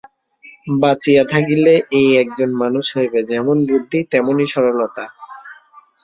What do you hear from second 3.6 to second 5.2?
বুদ্ধি তেমনি সরলতা।